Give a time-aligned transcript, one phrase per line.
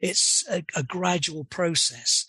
[0.00, 2.26] it's a, a gradual process,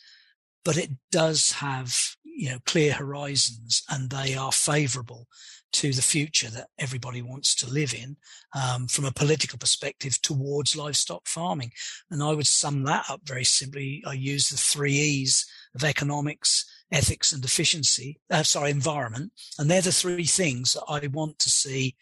[0.63, 5.27] but it does have, you know, clear horizons and they are favorable
[5.71, 8.17] to the future that everybody wants to live in
[8.59, 11.71] um, from a political perspective towards livestock farming.
[12.09, 14.03] And I would sum that up very simply.
[14.05, 15.45] I use the three E's
[15.75, 19.31] of economics, ethics and efficiency, uh, sorry, environment.
[19.59, 21.95] And they're the three things that I want to see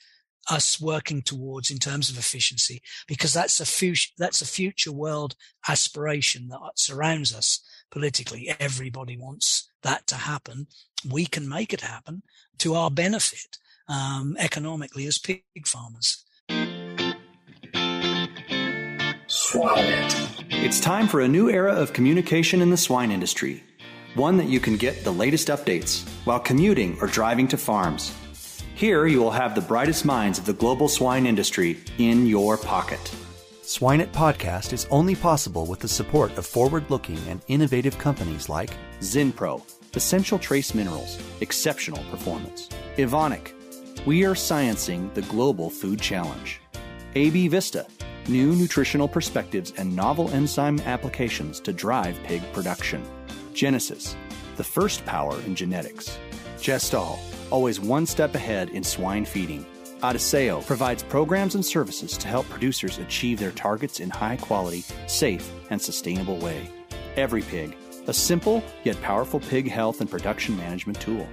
[0.50, 5.36] us working towards in terms of efficiency, because that's a future, that's a future world
[5.68, 7.60] aspiration that surrounds us
[7.92, 8.54] politically.
[8.60, 10.68] Everybody wants that to happen.
[11.10, 12.24] We can make it happen
[12.60, 13.58] to our benefit
[13.88, 16.24] um, economically as pig farmers.
[20.50, 23.64] It's time for a new era of communication in the swine industry.
[24.16, 28.14] One that you can get the latest updates while commuting or driving to farms.
[28.78, 33.12] Here you will have the brightest minds of the global swine industry in your pocket.
[33.64, 38.70] Swine Podcast is only possible with the support of forward looking and innovative companies like
[39.00, 39.64] Zinpro,
[39.96, 43.52] Essential Trace Minerals, Exceptional Performance, Evonik,
[44.06, 46.62] We are sciencing the global food challenge,
[47.16, 47.88] AB Vista,
[48.28, 53.04] New nutritional perspectives and novel enzyme applications to drive pig production.
[53.54, 54.14] Genesus,
[54.56, 56.20] the first power in genetics.
[56.58, 57.18] Gestal,
[57.50, 59.66] always one step ahead in swine feeding.
[60.02, 65.52] Adisseo provides programs and services to help producers achieve their targets in high quality, safe,
[65.70, 66.70] and sustainable way.
[67.16, 67.76] Every Pig,
[68.08, 71.28] a simple yet powerful pig health and production management tool.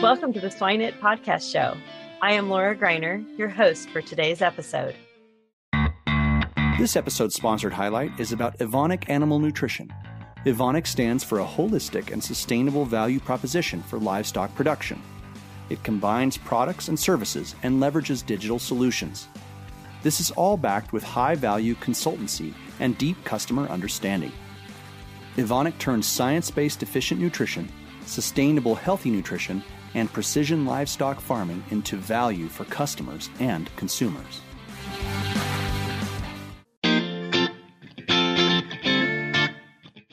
[0.00, 1.76] Welcome to the Swine It Podcast Show.
[2.22, 4.94] I am Laura Greiner, your host for today's episode.
[6.78, 9.92] This episode's sponsored highlight is about Evonik Animal Nutrition
[10.44, 15.00] Evonik stands for a holistic and sustainable value proposition for livestock production.
[15.70, 19.26] It combines products and services and leverages digital solutions.
[20.02, 24.32] This is all backed with high value consultancy and deep customer understanding.
[25.36, 27.66] Evonik turns science based efficient nutrition,
[28.04, 29.62] sustainable healthy nutrition,
[29.94, 34.42] and precision livestock farming into value for customers and consumers.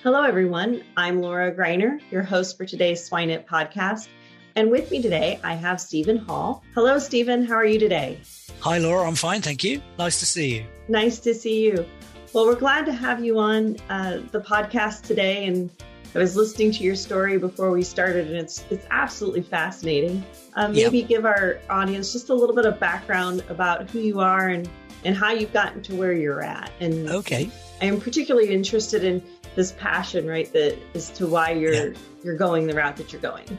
[0.03, 0.81] Hello, everyone.
[0.97, 4.07] I'm Laura Greiner, your host for today's Swine It podcast.
[4.55, 6.63] And with me today, I have Stephen Hall.
[6.73, 7.45] Hello, Stephen.
[7.45, 8.19] How are you today?
[8.61, 9.07] Hi, Laura.
[9.07, 9.43] I'm fine.
[9.43, 9.79] Thank you.
[9.99, 10.65] Nice to see you.
[10.87, 11.85] Nice to see you.
[12.33, 15.45] Well, we're glad to have you on uh, the podcast today.
[15.45, 15.69] And
[16.15, 20.25] I was listening to your story before we started, and it's it's absolutely fascinating.
[20.55, 24.47] Um, maybe give our audience just a little bit of background about who you are
[24.47, 24.67] and
[25.05, 26.71] and how you've gotten to where you're at.
[26.79, 27.51] And okay,
[27.83, 29.21] I am particularly interested in
[29.55, 30.51] this passion, right?
[30.53, 31.97] That as to why you're yeah.
[32.23, 33.57] you're going the route that you're going.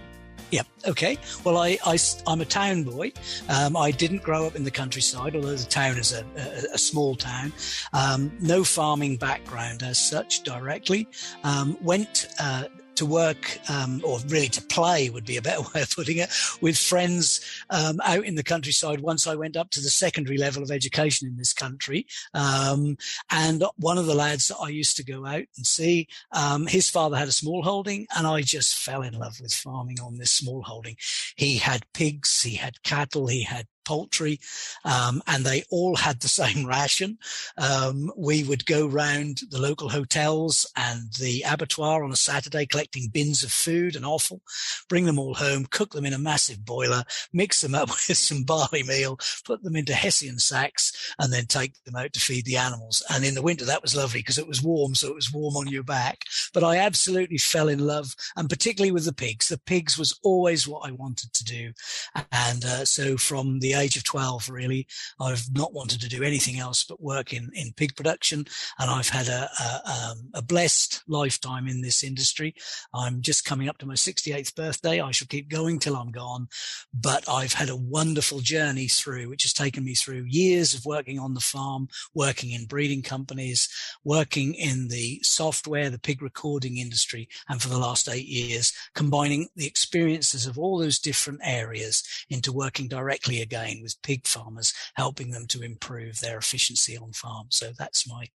[0.52, 0.62] Yeah.
[0.86, 1.16] Okay.
[1.44, 3.12] Well, I, I am a town boy.
[3.48, 6.78] Um, I didn't grow up in the countryside, although the town is a, a, a
[6.78, 7.54] small town.
[7.94, 11.08] Um, no farming background as such directly.
[11.42, 12.64] Um, went uh,
[13.02, 16.30] to work, um, or really to play would be a better way of putting it,
[16.60, 17.40] with friends
[17.70, 21.26] um, out in the countryside once I went up to the secondary level of education
[21.26, 22.06] in this country.
[22.32, 22.96] Um,
[23.30, 26.88] and one of the lads that I used to go out and see, um, his
[26.88, 30.30] father had a small holding, and I just fell in love with farming on this
[30.30, 30.96] small holding.
[31.34, 34.40] He had pigs, he had cattle, he had poultry,
[34.84, 37.18] um, and they all had the same ration.
[37.58, 43.08] Um, we would go round the local hotels and the abattoir on a Saturday, collecting
[43.12, 44.42] bins of food and offal,
[44.88, 48.44] bring them all home, cook them in a massive boiler, mix them up with some
[48.44, 52.56] barley meal, put them into Hessian sacks, and then take them out to feed the
[52.56, 53.02] animals.
[53.10, 55.56] And in the winter, that was lovely because it was warm, so it was warm
[55.56, 56.24] on your back.
[56.52, 59.48] But I absolutely fell in love, and particularly with the pigs.
[59.48, 61.72] The pigs was always what I wanted to do,
[62.30, 64.86] and uh, so from the age of 12, really,
[65.20, 68.46] I've not wanted to do anything else but work in, in pig production.
[68.78, 72.54] And I've had a, a, um, a blessed lifetime in this industry.
[72.92, 75.00] I'm just coming up to my 68th birthday.
[75.00, 76.48] I shall keep going till I'm gone.
[76.92, 81.18] But I've had a wonderful journey through, which has taken me through years of working
[81.18, 83.68] on the farm, working in breeding companies,
[84.04, 89.48] working in the software, the pig recording industry, and for the last eight years, combining
[89.56, 94.72] the experiences of all those different areas into working directly again again with pig farmers,
[94.94, 97.46] helping them to improve their efficiency on farm.
[97.50, 98.28] So that's my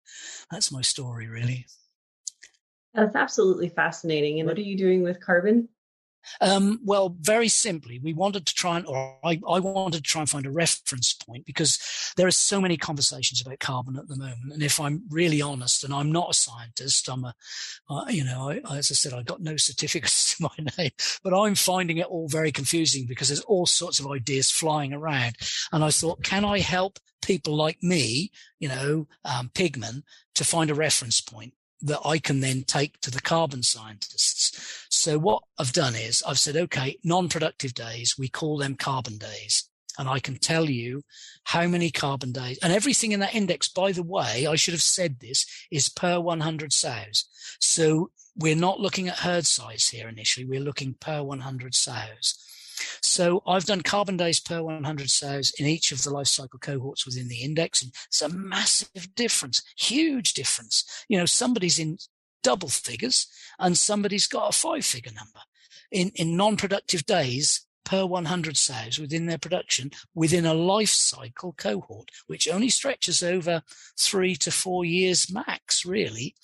[0.51, 1.67] that's my story really.
[2.95, 4.41] That's absolutely fascinating.
[4.41, 5.69] And what are you doing with carbon?
[6.41, 10.23] Um, well, very simply, we wanted to try and, or I, I, wanted to try
[10.23, 11.79] and find a reference point because
[12.17, 14.53] there are so many conversations about carbon at the moment.
[14.53, 17.35] And if I'm really honest, and I'm not a scientist, I'm a,
[17.89, 20.91] uh, you know, I, as I said, I've got no certificates to my name,
[21.23, 25.37] but I'm finding it all very confusing because there's all sorts of ideas flying around.
[25.73, 30.03] And I thought, can I help people like me, you know, um, pigmen
[30.35, 31.55] to find a reference point?
[31.83, 34.86] that I can then take to the carbon scientists.
[35.07, 39.71] So what I've done is I've said, okay, non-productive days, we call them carbon days.
[40.01, 41.03] And I can tell you
[41.45, 44.83] how many carbon days and everything in that index, by the way, I should have
[44.83, 47.27] said this is per 100 sows.
[47.61, 50.45] So we're not looking at herd size here initially.
[50.45, 52.35] We're looking per 100 sows.
[53.01, 57.07] So I've done carbon days per 100 sows in each of the life cycle cohorts
[57.07, 57.81] within the index.
[57.81, 61.05] And it's a massive difference, huge difference.
[61.09, 61.97] You know, somebody's in
[62.47, 63.27] double figures
[63.59, 65.41] and somebody's got a five figure number.
[65.91, 72.11] In, in non-productive days, per 100 sows within their production within a life cycle cohort,
[72.27, 73.63] which only stretches over
[73.99, 76.35] three to four years max, really.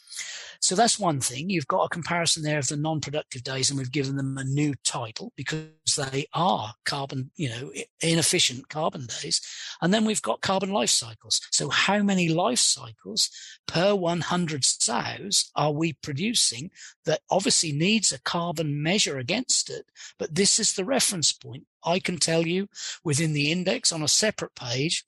[0.62, 1.50] So that's one thing.
[1.50, 4.74] You've got a comparison there of the non-productive days, and we've given them a new
[4.84, 5.66] title because
[5.96, 9.40] they are carbon, you know, inefficient carbon days.
[9.82, 11.40] And then we've got carbon life cycles.
[11.50, 13.28] So how many life cycles
[13.66, 16.70] per 100 sows are we producing
[17.06, 19.86] that obviously needs a carbon measure against it?
[20.16, 21.64] But this is the reference point.
[21.84, 22.68] I can tell you
[23.04, 25.04] within the index on a separate page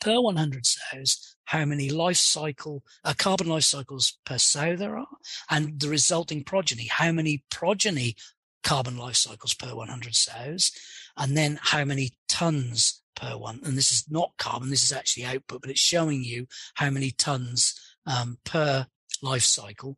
[0.00, 5.06] per 100 sows how many life cycle, uh, carbon life cycles per sow there are,
[5.50, 8.14] and the resulting progeny, how many progeny
[8.62, 10.72] carbon life cycles per 100 sows,
[11.16, 13.60] and then how many tons per one.
[13.64, 17.12] And this is not carbon, this is actually output, but it's showing you how many
[17.12, 18.86] tons um, per
[19.22, 19.96] life cycle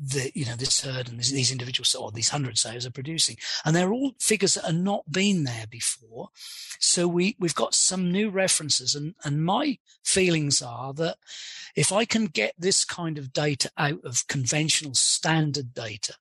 [0.00, 3.36] the you know this herd and these individuals or these hundred sows are producing.
[3.64, 6.28] And they're all figures that are not been there before.
[6.78, 8.94] So we we've got some new references.
[8.94, 11.16] And and my feelings are that
[11.76, 16.14] if i can get this kind of data out of conventional standard data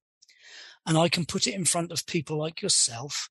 [0.86, 3.30] and i can put it in front of people like yourself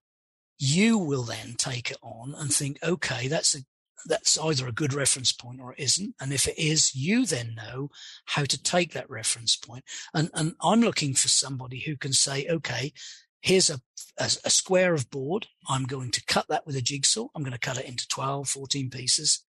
[0.59, 3.59] you will then take it on and think okay that's a
[4.07, 6.15] that's either a good reference point or it isn't.
[6.21, 7.91] And if it is, you then know
[8.27, 9.85] how to take that reference point.
[10.13, 12.93] And, and I'm looking for somebody who can say, okay,
[13.41, 13.81] here's a,
[14.19, 15.47] a, a, square of board.
[15.69, 17.29] I'm going to cut that with a jigsaw.
[17.35, 19.45] I'm going to cut it into 12, 14 pieces.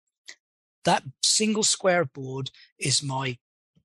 [0.85, 3.39] That single square of board is my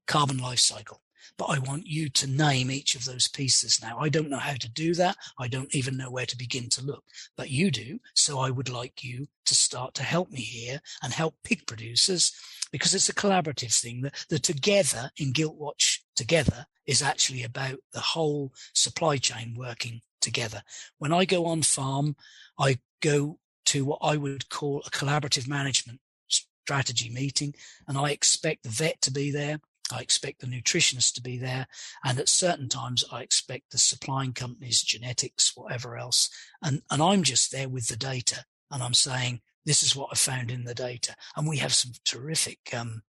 [0.07, 1.01] carbon life cycle
[1.37, 3.97] but I want you to name each of those pieces now.
[3.99, 5.17] I don't know how to do that.
[5.39, 7.03] I don't even know where to begin to look,
[7.37, 7.99] but you do.
[8.13, 12.33] So I would like you to start to help me here and help pig producers
[12.71, 17.79] because it's a collaborative thing that the together in Gilt Watch together is actually about
[17.93, 20.61] the whole supply chain working together.
[20.97, 22.15] When I go on farm,
[22.59, 27.53] I go to what I would call a collaborative management strategy meeting
[27.87, 29.59] and I expect the vet to be there.
[29.91, 31.67] I expect the nutritionist to be there.
[32.03, 36.29] And at certain times, I expect the supplying companies, genetics, whatever else.
[36.61, 40.15] And, and I'm just there with the data and I'm saying, this is what I
[40.15, 41.15] found in the data.
[41.35, 43.03] And we have some terrific, um,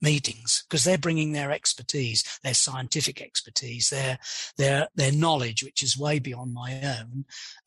[0.00, 4.18] meetings because they're bringing their expertise, their scientific expertise, their,
[4.56, 7.24] their, their knowledge, which is way beyond my own.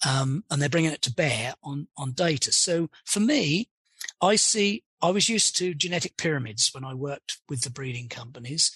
[0.07, 2.51] Um, and they're bringing it to bear on, on data.
[2.51, 3.69] So for me,
[4.21, 8.71] I see I was used to genetic pyramids when I worked with the breeding companies.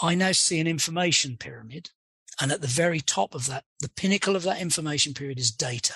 [0.00, 1.90] I now see an information pyramid.
[2.40, 5.94] And at the very top of that, the pinnacle of that information pyramid is data.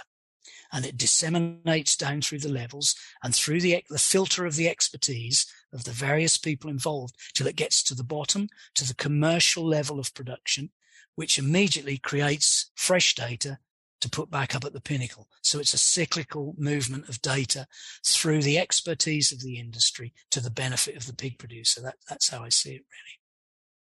[0.72, 5.46] And it disseminates down through the levels and through the, the filter of the expertise
[5.72, 10.00] of the various people involved till it gets to the bottom, to the commercial level
[10.00, 10.70] of production,
[11.14, 13.58] which immediately creates fresh data
[14.00, 15.28] to put back up at the pinnacle.
[15.42, 17.66] So it's a cyclical movement of data
[18.04, 21.80] through the expertise of the industry to the benefit of the pig producer.
[21.80, 23.20] That, that's how I see it, really.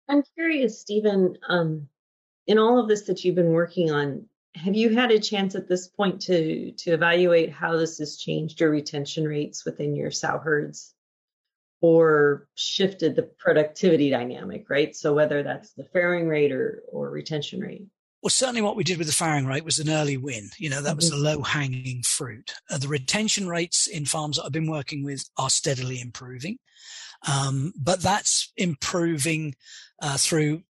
[0.09, 1.87] I'm curious, Stephen, um,
[2.47, 5.69] in all of this that you've been working on, have you had a chance at
[5.69, 10.37] this point to to evaluate how this has changed your retention rates within your sow
[10.39, 10.93] herds
[11.79, 14.95] or shifted the productivity dynamic, right?
[14.95, 17.87] So whether that's the farrowing rate or, or retention rate.
[18.21, 20.49] Well, certainly what we did with the farrowing rate was an early win.
[20.57, 21.25] You know, that was the mm-hmm.
[21.25, 22.53] low hanging fruit.
[22.69, 26.59] Uh, the retention rates in farms that I've been working with are steadily improving.
[27.27, 29.55] Um, but that's improving
[30.01, 30.63] uh, through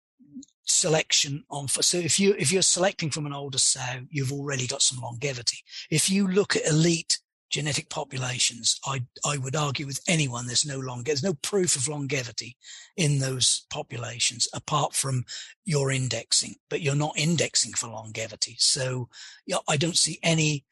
[0.64, 4.80] selection on so if you if you're selecting from an older sow you've already got
[4.80, 5.58] some longevity
[5.90, 7.18] if you look at elite
[7.50, 11.88] genetic populations, I, I would argue with anyone there's no long, there's no proof of
[11.88, 12.56] longevity
[12.96, 15.24] in those populations apart from
[15.64, 18.56] your indexing, but you're not indexing for longevity.
[18.58, 19.08] So
[19.46, 20.64] yeah, I don't see any,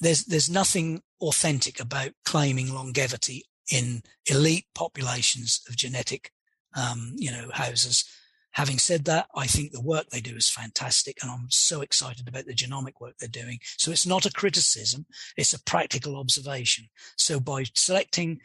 [0.00, 6.32] there's, there's nothing authentic about claiming longevity in elite populations of genetic,
[6.76, 8.04] um, you know, houses
[8.54, 12.28] Having said that, I think the work they do is fantastic and I'm so excited
[12.28, 13.58] about the genomic work they're doing.
[13.78, 15.06] So it's not a criticism.
[15.36, 16.86] It's a practical observation.
[17.16, 18.40] So by selecting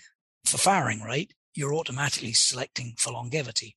[0.45, 3.75] for farrowing rate, you're automatically selecting for longevity.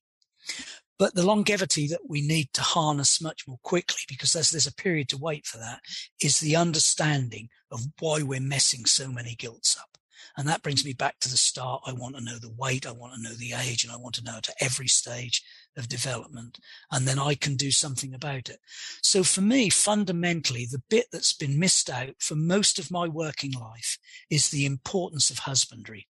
[0.97, 4.73] But the longevity that we need to harness much more quickly, because there's, there's a
[4.73, 5.81] period to wait for that,
[6.21, 9.92] is the understanding of why we're messing so many gilts up.
[10.37, 11.83] And that brings me back to the start.
[11.85, 12.85] I want to know the weight.
[12.85, 15.43] I want to know the age and I want to know at every stage
[15.77, 16.59] of development.
[16.91, 18.59] And then I can do something about it.
[19.01, 23.51] So for me, fundamentally, the bit that's been missed out for most of my working
[23.51, 23.97] life
[24.29, 26.07] is the importance of husbandry.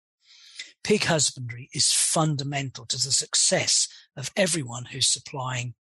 [0.82, 5.74] Pig husbandry is fundamental to the success of everyone who's supplying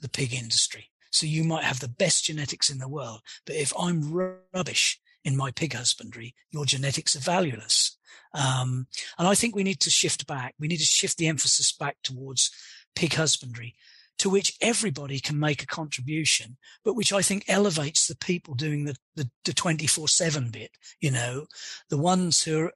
[0.00, 0.90] the pig industry.
[1.10, 4.12] So you might have the best genetics in the world, but if I'm
[4.52, 7.96] rubbish in my pig husbandry, your genetics are valueless.
[8.34, 8.86] Um,
[9.18, 10.54] and I think we need to shift back.
[10.58, 12.50] We need to shift the emphasis back towards
[12.94, 13.74] pig husbandry
[14.18, 18.84] to which everybody can make a contribution, but which I think elevates the people doing
[18.84, 21.46] the, the, the 24-7 bit, you know,
[21.88, 22.72] the ones who are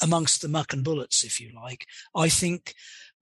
[0.00, 1.86] amongst the muck and bullets, if you like.
[2.14, 2.74] I think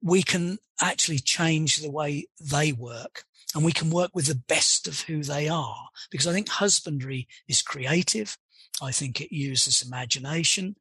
[0.02, 4.87] we can actually change the way they work and we can work with the best
[4.87, 8.37] of who they are because I think husbandry is creative.
[8.83, 10.76] I think it uses imagination.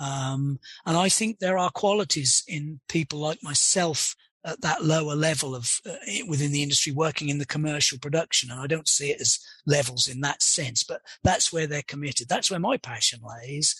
[0.00, 4.14] Um, and I think there are qualities in people like myself
[4.44, 5.94] at that lower level of uh,
[6.28, 10.06] within the industry working in the commercial production and i don't see it as levels
[10.06, 12.28] in that sense but that's where they're committed.
[12.28, 13.74] That's where my passion lays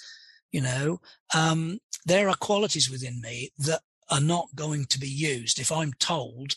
[0.50, 0.98] you know.
[1.34, 5.60] Um, there are qualities within me that are not going to be used.
[5.60, 6.56] If i'm told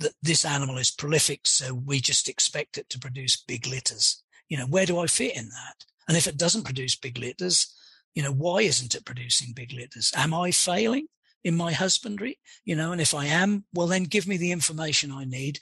[0.00, 4.56] that this animal is prolific so we just expect it to produce big litters you
[4.56, 7.74] know where do i fit in that and if it doesn't produce big litters
[8.14, 11.06] you know why isn't it producing big litters am i failing
[11.44, 15.12] in my husbandry, you know, and if I am, well, then give me the information
[15.12, 15.58] I need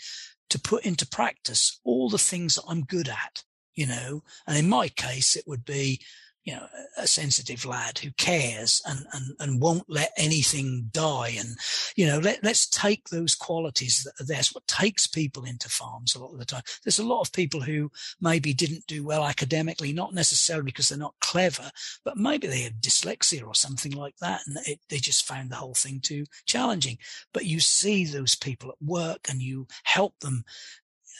[0.50, 3.43] to put into practice all the things that I'm good at,
[3.75, 6.00] you know, and in my case, it would be,
[6.47, 11.35] you know, a sensitive lad who cares and, and, and won't let anything die.
[11.37, 11.57] And,
[11.97, 14.38] you know, let, let's take those qualities that are there.
[14.38, 16.62] It's what takes people into farms a lot of the time.
[16.85, 20.97] There's a lot of people who maybe didn't do well academically, not necessarily because they're
[20.97, 21.69] not clever,
[22.05, 24.43] but maybe they had dyslexia or something like that.
[24.47, 26.99] And it, they just found the whole thing too challenging.
[27.35, 30.45] But you see those people at work and you help them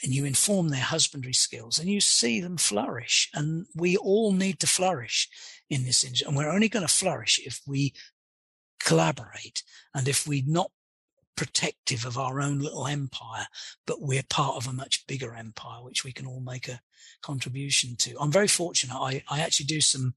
[0.03, 3.31] and you inform their husbandry skills and you see them flourish.
[3.35, 5.29] And we all need to flourish
[5.71, 6.26] in this industry.
[6.26, 7.95] And we're only going to flourish if we
[8.81, 9.62] collaborate
[9.95, 10.71] and if we're not
[11.37, 13.47] protective of our own little empire,
[13.87, 16.81] but we're part of a much bigger empire, which we can all make a
[17.23, 18.17] contribution to.
[18.21, 18.97] I'm very fortunate.
[18.97, 20.15] I, I actually do some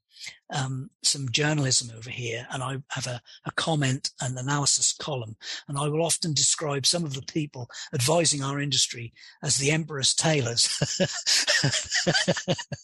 [0.51, 5.35] um, some journalism over here, and I have a, a comment and analysis column,
[5.67, 10.13] and I will often describe some of the people advising our industry as the emperor's
[10.15, 10.67] tailors.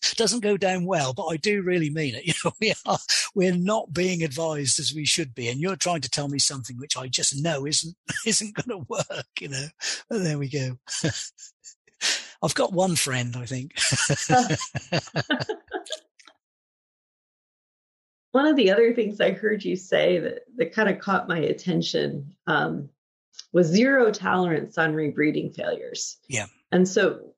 [0.16, 2.26] Doesn't go down well, but I do really mean it.
[2.26, 2.98] You know, we are
[3.34, 6.78] we're not being advised as we should be, and you're trying to tell me something
[6.78, 9.28] which I just know isn't isn't going to work.
[9.40, 9.68] You know,
[10.10, 10.78] but there we go.
[12.44, 13.74] I've got one friend, I think.
[18.32, 21.40] one of the other things I heard you say that, that kind of caught my
[21.40, 22.90] attention um,
[23.54, 26.18] was zero tolerance on rebreeding failures.
[26.28, 26.48] Yeah.
[26.72, 27.34] And so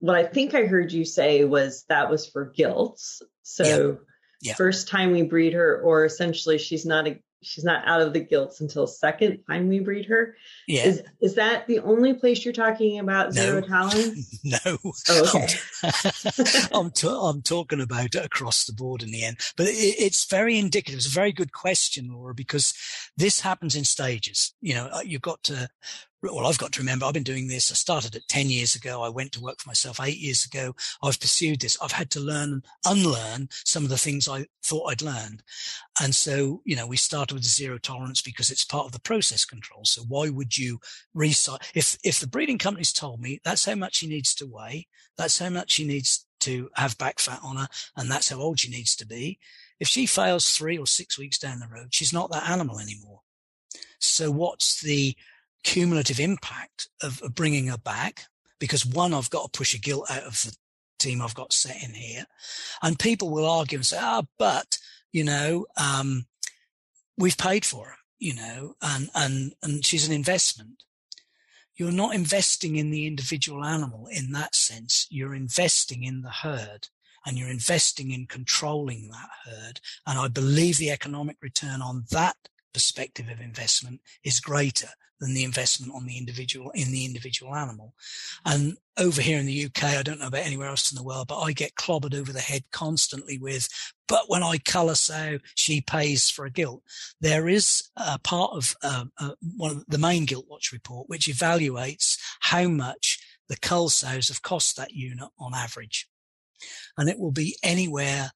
[0.00, 3.00] what I think I heard you say was that was for gilt.
[3.42, 3.94] So yeah.
[4.42, 4.54] Yeah.
[4.56, 8.20] first time we breed her, or essentially she's not a she's not out of the
[8.20, 10.36] gilts until second time we breed her.
[10.66, 10.86] Yeah.
[10.86, 13.66] Is is that the only place you're talking about zero no.
[13.66, 14.40] tolerance?
[14.44, 14.78] no.
[15.08, 15.48] Oh, okay.
[16.74, 20.24] I'm, t- I'm talking about it across the board in the end, but it, it's
[20.24, 20.98] very indicative.
[20.98, 22.74] It's a very good question, Laura, because
[23.16, 24.54] this happens in stages.
[24.60, 25.68] You know, uh, you've got to
[26.22, 27.72] well, I've got to remember I've been doing this.
[27.72, 29.02] I started it 10 years ago.
[29.02, 30.74] I went to work for myself eight years ago.
[31.02, 31.76] I've pursued this.
[31.82, 35.42] I've had to learn and unlearn some of the things I thought I'd learned.
[36.00, 39.44] And so, you know, we started with zero tolerance because it's part of the process
[39.44, 39.84] control.
[39.84, 40.78] So why would you
[41.12, 41.72] recite?
[41.74, 44.86] If, if the breeding company's told me that's how much he needs to weigh,
[45.18, 48.58] that's how much he needs to have back fat on her, and that's how old
[48.58, 49.38] she needs to be.
[49.78, 53.20] If she fails three or six weeks down the road, she's not that animal anymore.
[54.00, 55.16] So what's the
[55.62, 58.26] cumulative impact of, bringing her back
[58.58, 60.56] because one, I've got to push a gilt out of the
[60.98, 62.26] team I've got set in here.
[62.82, 64.78] And people will argue and say, ah, but
[65.12, 66.26] you know, um,
[67.18, 70.82] we've paid for her, you know, and, and, and she's an investment.
[71.74, 75.06] You're not investing in the individual animal in that sense.
[75.10, 76.88] You're investing in the herd
[77.24, 79.80] and you're investing in controlling that herd.
[80.06, 82.36] And I believe the economic return on that
[82.72, 84.88] perspective of investment is greater
[85.22, 87.94] than the investment on the individual in the individual animal.
[88.44, 91.28] And over here in the UK, I don't know about anywhere else in the world,
[91.28, 93.68] but I get clobbered over the head constantly with,
[94.08, 96.82] but when I colour sow, she pays for a gilt.
[97.20, 101.28] There is a part of uh, uh, one of the main gilt watch report, which
[101.28, 106.08] evaluates how much the cull sows have cost that unit on average.
[106.98, 108.32] And it will be anywhere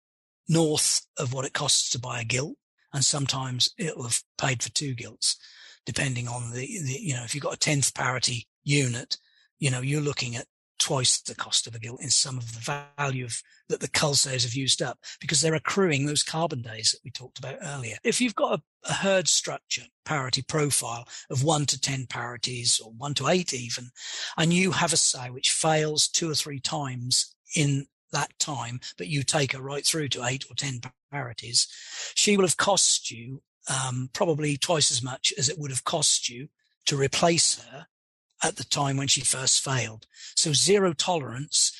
[0.48, 2.54] north of what it costs to buy a gilt.
[2.96, 5.36] And sometimes it'll have paid for two gilts
[5.84, 9.18] depending on the, the you know, if you've got a 10th parity unit,
[9.58, 10.46] you know, you're looking at
[10.78, 14.44] twice the cost of a gilt in some of the value of, that the sows
[14.44, 17.98] have used up because they're accruing those carbon days that we talked about earlier.
[18.02, 22.92] If you've got a, a, herd structure parity profile of one to 10 parities or
[22.92, 23.90] one to eight even,
[24.38, 29.08] and you have a sow which fails two or three times in that time, but
[29.08, 30.80] you take her right through to eight or 10
[31.16, 31.66] parities,
[32.14, 36.28] she will have cost you um, probably twice as much as it would have cost
[36.28, 36.48] you
[36.86, 37.86] to replace her
[38.42, 40.06] at the time when she first failed.
[40.34, 41.72] So zero tolerance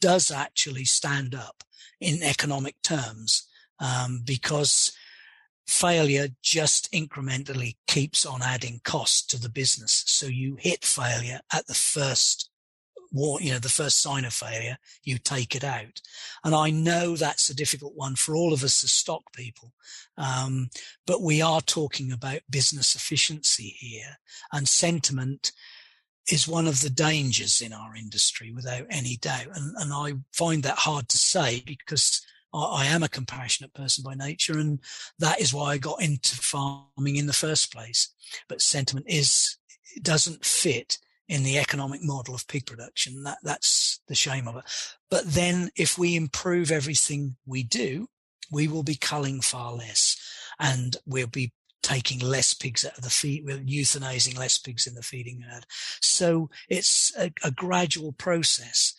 [0.00, 1.64] does actually stand up
[2.00, 3.46] in economic terms
[3.78, 4.96] um, because
[5.66, 10.04] failure just incrementally keeps on adding cost to the business.
[10.06, 12.50] So you hit failure at the first
[13.40, 16.00] you know, the first sign of failure, you take it out.
[16.42, 19.72] And I know that's a difficult one for all of us as stock people.
[20.18, 20.68] Um,
[21.06, 24.18] but we are talking about business efficiency here
[24.52, 25.52] and sentiment
[26.30, 29.48] is one of the dangers in our industry without any doubt.
[29.54, 34.02] And, and I find that hard to say because I, I am a compassionate person
[34.02, 34.58] by nature.
[34.58, 34.80] And
[35.18, 38.08] that is why I got into farming in the first place.
[38.48, 39.56] But sentiment is,
[40.02, 43.22] doesn't fit in the economic model of pig production.
[43.22, 44.64] That, that's the shame of it.
[45.10, 48.08] But then if we improve everything we do,
[48.50, 50.16] we will be culling far less
[50.58, 51.52] and we'll be
[51.82, 53.44] taking less pigs out of the feed.
[53.44, 55.66] We're euthanizing less pigs in the feeding herd.
[56.00, 58.94] So it's a, a gradual process,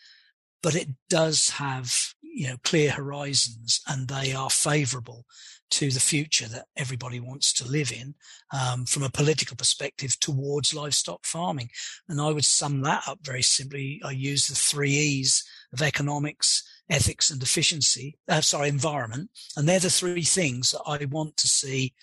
[0.61, 5.25] but it does have, you know, clear horizons and they are favorable
[5.71, 8.15] to the future that everybody wants to live in
[8.53, 11.69] um, from a political perspective towards livestock farming.
[12.07, 14.01] And I would sum that up very simply.
[14.03, 19.31] I use the three E's of economics, ethics and efficiency, uh, sorry, environment.
[19.57, 21.93] And they're the three things that I want to see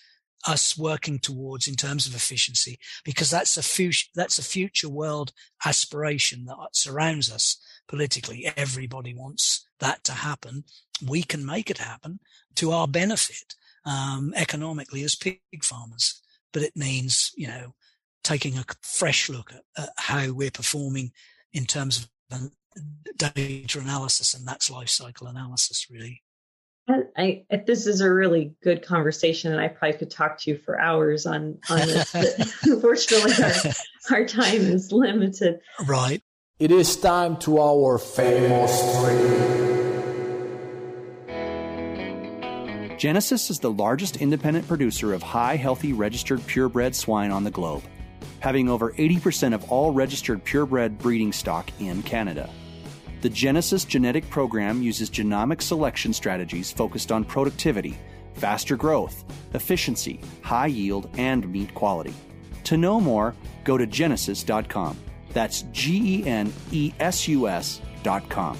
[0.47, 5.33] us working towards in terms of efficiency, because that's a future, that's a future world
[5.65, 7.57] aspiration that surrounds us
[7.89, 8.51] politically.
[8.57, 10.65] Everybody wants that to happen.
[11.07, 12.21] We can make it happen
[12.57, 16.21] to our benefit um, economically as pig farmers.
[16.53, 17.75] But it means, you know,
[18.23, 21.13] taking a fresh look at, at how we're performing
[21.53, 21.99] in terms
[22.31, 22.51] of
[23.17, 26.23] data analysis, and that's life cycle analysis, really.
[26.89, 30.57] I, I, this is a really good conversation, and I probably could talk to you
[30.59, 32.15] for hours on on this.
[32.65, 33.45] unfortunately,
[34.11, 35.61] our, our time is limited.
[35.87, 36.23] Right.
[36.59, 39.52] It is time to our famous three.
[43.03, 47.83] Genesus is the largest independent producer of high, healthy, registered purebred swine on the globe,
[48.39, 52.49] having over 80% of all registered purebred breeding stock in Canada.
[53.21, 57.99] The Genesus genetic program uses genomic selection strategies focused on productivity,
[58.35, 62.15] faster growth, efficiency, high yield, and meat quality.
[62.63, 63.35] To know more,
[63.65, 64.97] go to genesus.com.
[65.33, 68.57] That's G E N E S U S.com.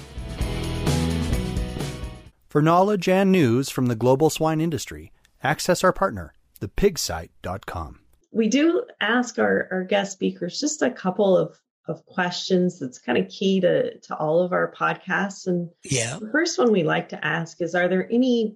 [2.53, 5.11] For knowledge and news from the global swine industry,
[5.41, 8.01] access our partner, thepigsite.com.
[8.31, 13.17] We do ask our, our guest speakers just a couple of, of questions that's kind
[13.17, 15.47] of key to, to all of our podcasts.
[15.47, 16.19] And yeah.
[16.19, 18.55] the first one we like to ask is Are there any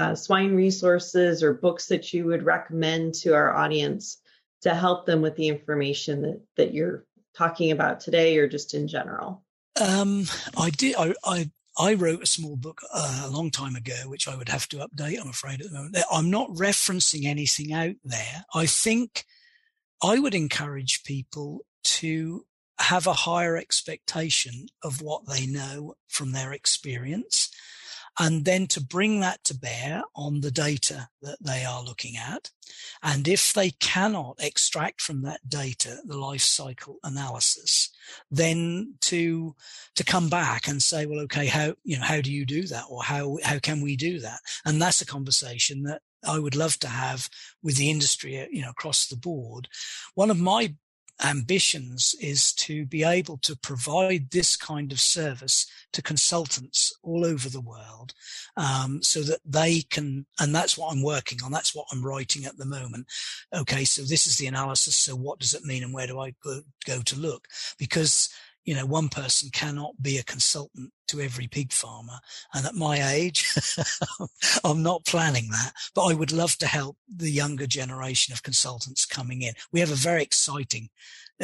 [0.00, 4.20] uh, swine resources or books that you would recommend to our audience
[4.62, 7.04] to help them with the information that, that you're
[7.36, 9.44] talking about today or just in general?
[9.80, 10.96] Um, I did.
[10.96, 14.48] I, I I wrote a small book uh, a long time ago, which I would
[14.48, 15.96] have to update, I'm afraid, at the moment.
[16.10, 18.44] I'm not referencing anything out there.
[18.54, 19.24] I think
[20.02, 22.44] I would encourage people to
[22.80, 27.50] have a higher expectation of what they know from their experience
[28.18, 32.50] and then to bring that to bear on the data that they are looking at.
[33.02, 37.90] And if they cannot extract from that data the life cycle analysis,
[38.30, 39.54] then to
[39.94, 42.84] to come back and say, well, okay, how you know how do you do that,
[42.90, 44.40] or how how can we do that?
[44.64, 47.28] And that's a conversation that I would love to have
[47.62, 49.68] with the industry, you know, across the board.
[50.14, 50.74] One of my
[51.24, 57.48] ambitions is to be able to provide this kind of service to consultants all over
[57.48, 58.14] the world
[58.56, 62.44] um, so that they can and that's what i'm working on that's what i'm writing
[62.44, 63.06] at the moment.
[63.54, 66.32] Okay so this is the analysis so what does it mean and where do i
[66.44, 67.48] go, go to look?
[67.78, 68.28] Because
[68.68, 72.18] you know, one person cannot be a consultant to every pig farmer.
[72.52, 73.50] And at my age,
[74.64, 79.06] I'm not planning that, but I would love to help the younger generation of consultants
[79.06, 79.54] coming in.
[79.72, 80.90] We have a very exciting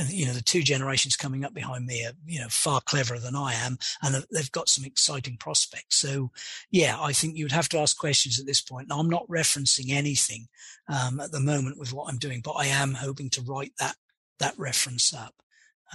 [0.08, 3.37] you know, the two generations coming up behind me are, you know, far cleverer than
[3.37, 5.96] I am, and they've got some exciting prospects.
[5.96, 6.30] So,
[6.70, 8.88] yeah, I think you would have to ask questions at this point.
[8.88, 10.48] Now, I'm not referencing anything
[10.88, 13.94] um, at the moment with what I'm doing, but I am hoping to write that
[14.40, 15.43] that reference up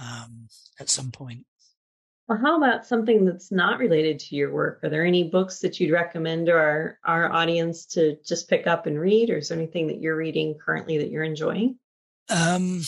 [0.00, 0.48] um,
[0.78, 1.46] at some point.
[2.28, 4.84] Well, how about something that's not related to your work?
[4.84, 8.86] Are there any books that you'd recommend to our, our audience to just pick up
[8.86, 11.76] and read, or is there anything that you're reading currently that you're enjoying?
[12.28, 12.82] Um,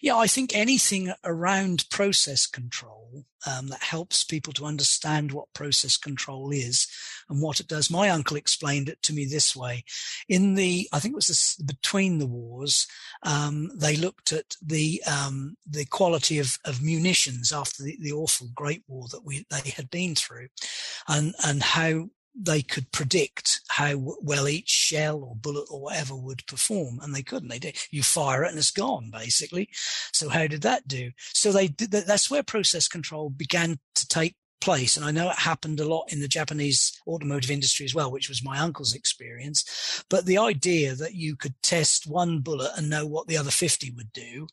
[0.00, 5.96] yeah, I think anything around process control um, that helps people to understand what process
[5.96, 6.86] control is
[7.28, 7.90] and what it does.
[7.90, 9.84] My uncle explained it to me this way:
[10.28, 12.86] in the, I think it was this, between the wars,
[13.24, 18.48] um, they looked at the um, the quality of, of munitions after the, the awful
[18.54, 20.48] Great War that we they had been through,
[21.08, 26.46] and and how they could predict how well each shell or bullet or whatever would
[26.46, 27.48] perform, and they couldn't.
[27.48, 27.76] They did.
[27.90, 29.68] You fire it and it's gone, basically.
[30.12, 31.10] So how did that do?
[31.18, 31.90] So they did.
[31.90, 34.96] That's where process control began to take place.
[34.96, 38.28] And I know it happened a lot in the Japanese automotive industry as well, which
[38.28, 40.04] was my uncle's experience.
[40.08, 43.90] But the idea that you could test one bullet and know what the other 50
[43.96, 44.46] would do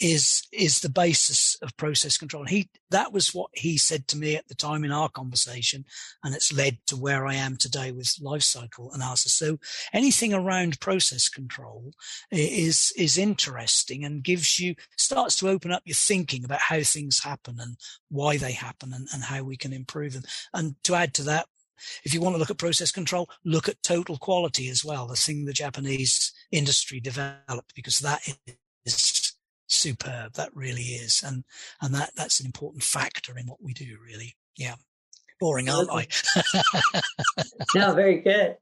[0.00, 2.44] is is the basis of process control.
[2.44, 5.84] He that was what he said to me at the time in our conversation,
[6.22, 9.32] and it's led to where I am today with life cycle analysis.
[9.32, 9.58] So
[9.92, 11.92] anything around process control
[12.30, 17.22] is is interesting and gives you starts to open up your thinking about how things
[17.22, 17.76] happen and
[18.08, 20.24] why they happen and, and how we can improve them.
[20.54, 21.46] And to add to that,
[22.04, 25.16] if you want to look at process control, look at total quality as well, the
[25.16, 28.22] thing the Japanese industry developed, because that
[28.84, 29.17] is
[29.68, 30.34] superb.
[30.34, 31.44] That really is, and
[31.80, 33.98] and that that's an important factor in what we do.
[34.04, 34.74] Really, yeah.
[35.40, 36.08] Boring, aren't I?
[37.74, 38.56] no, very good.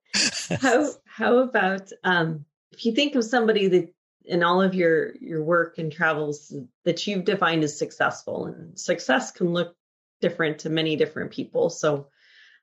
[0.61, 3.95] How how about um, if you think of somebody that
[4.27, 6.53] in all of your your work and travels
[6.85, 9.75] that you've defined as successful, and success can look
[10.21, 11.71] different to many different people.
[11.71, 12.09] So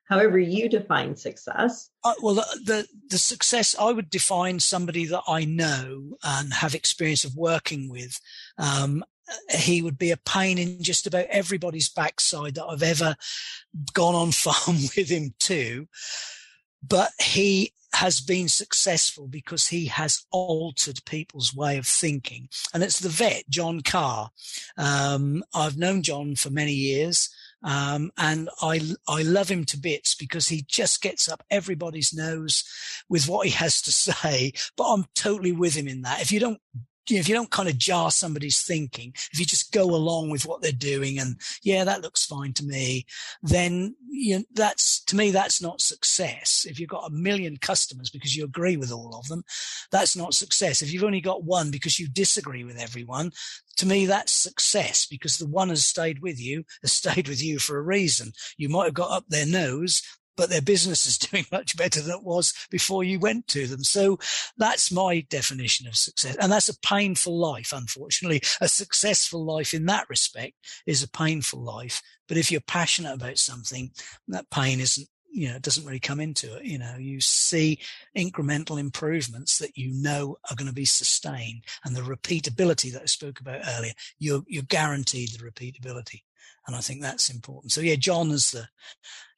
[0.08, 1.90] however you define success.
[2.02, 7.24] Uh, well, the, the, success I would define somebody that I know and have experience
[7.24, 8.20] of working with.
[8.58, 9.04] Um,
[9.50, 13.16] he would be a pain in just about everybody's backside that I've ever
[13.92, 15.88] gone on farm with him to.
[16.86, 22.48] But he has been successful because he has altered people's way of thinking.
[22.74, 24.30] And it's the vet, John Carr.
[24.76, 27.30] Um, I've known John for many years.
[27.64, 32.62] Um, and I, I love him to bits because he just gets up everybody's nose
[33.08, 34.52] with what he has to say.
[34.76, 36.20] But I'm totally with him in that.
[36.20, 36.60] If you don't
[37.10, 40.62] if you don't kind of jar somebody's thinking, if you just go along with what
[40.62, 43.06] they're doing and yeah, that looks fine to me,
[43.42, 46.66] then you know, that's to me, that's not success.
[46.68, 49.44] If you've got a million customers because you agree with all of them,
[49.90, 50.82] that's not success.
[50.82, 53.32] If you've only got one because you disagree with everyone,
[53.76, 57.58] to me, that's success because the one has stayed with you, has stayed with you
[57.58, 58.32] for a reason.
[58.56, 60.02] You might have got up their nose,
[60.36, 63.84] but their business is doing much better than it was before you went to them.
[63.84, 64.18] So
[64.56, 66.36] that's my definition of success.
[66.36, 68.42] And that's a painful life, unfortunately.
[68.60, 70.54] A successful life in that respect
[70.86, 72.02] is a painful life.
[72.28, 73.90] But if you're passionate about something,
[74.28, 76.64] that pain isn't, you know, doesn't really come into it.
[76.64, 77.80] You know, you see
[78.16, 83.06] incremental improvements that you know are going to be sustained and the repeatability that I
[83.06, 86.20] spoke about earlier, you're, you're guaranteed the repeatability
[86.66, 87.72] and I think that's important.
[87.72, 88.68] So yeah, John is the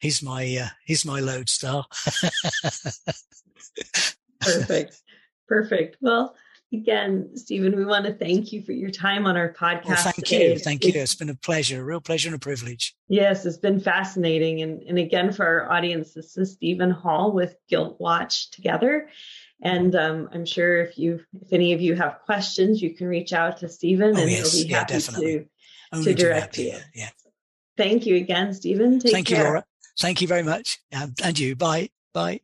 [0.00, 1.84] he's my uh, he's my lodestar.
[4.40, 5.02] Perfect,
[5.48, 5.96] perfect.
[6.00, 6.36] Well,
[6.72, 9.86] again, Stephen, we want to thank you for your time on our podcast.
[9.86, 10.52] Well, thank today.
[10.52, 10.92] you, thank you.
[10.94, 12.94] It's been a pleasure, a real pleasure and a privilege.
[13.08, 17.56] Yes, it's been fascinating, and and again for our audience, this is Stephen Hall with
[17.68, 19.08] Gilt Watch Together.
[19.62, 23.32] And um, I'm sure if you, if any of you have questions, you can reach
[23.32, 24.52] out to Stephen, oh, and yes.
[24.52, 25.46] he'll be happy yeah, to
[25.96, 26.74] only to direct you.
[26.94, 27.10] Yeah.
[27.76, 28.98] Thank you again, Stephen.
[28.98, 29.38] Take Thank care.
[29.38, 29.64] you, Laura.
[29.98, 30.78] Thank you very much.
[30.94, 31.56] Um, and you.
[31.56, 31.90] Bye.
[32.12, 32.40] Bye.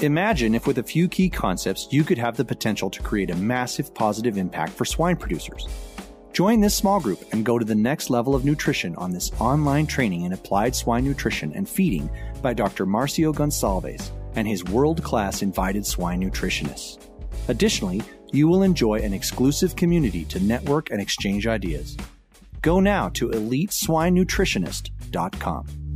[0.00, 3.34] Imagine if, with a few key concepts, you could have the potential to create a
[3.34, 5.66] massive positive impact for swine producers.
[6.32, 9.88] Join this small group and go to the next level of nutrition on this online
[9.88, 12.08] training in applied swine nutrition and feeding
[12.40, 12.86] by Dr.
[12.86, 16.98] Marcio Gonsalves and his world class invited swine nutritionists.
[17.48, 21.96] Additionally, you will enjoy an exclusive community to network and exchange ideas.
[22.62, 25.87] Go now to eliteswinenutritionist.com.